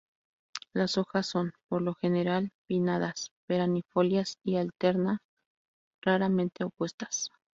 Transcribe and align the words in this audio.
Las 0.73 0.97
hojas 0.97 1.27
son, 1.27 1.53
por 1.69 1.83
lo 1.83 1.93
general, 1.93 2.49
pinnadas, 2.67 3.29
perennifolias 3.47 4.39
y 4.43 4.55
alternas, 4.55 5.19
raramente 6.03 6.63
opuestas. 6.63 7.29